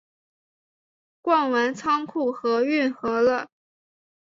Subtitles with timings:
[1.21, 3.51] 逛完仓库和运河了